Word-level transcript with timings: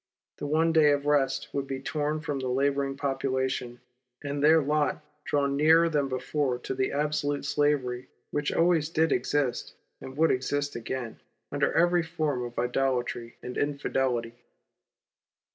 The 0.39 0.47
one 0.47 0.73
day 0.73 0.89
of 0.93 1.05
rest 1.05 1.49
would 1.53 1.67
be 1.67 1.79
torn 1.79 2.21
from 2.21 2.39
the 2.39 2.47
labouring 2.47 2.97
population, 2.97 3.81
and 4.23 4.41
their 4.43 4.59
lot 4.59 5.03
drawn 5.25 5.55
nearer 5.55 5.89
than 5.89 6.07
before 6.07 6.57
to 6.57 6.73
that 6.73 6.91
absolute 6.91 7.45
slavery 7.45 8.07
which 8.31 8.51
always 8.51 8.89
did 8.89 9.11
exist, 9.11 9.75
and 10.01 10.17
would 10.17 10.31
exist 10.31 10.75
again, 10.75 11.19
under 11.51 11.71
every 11.73 12.01
form 12.01 12.43
of 12.43 12.57
Idolatry 12.57 13.35
and 13.43 13.59
Infidelity. 13.59 14.33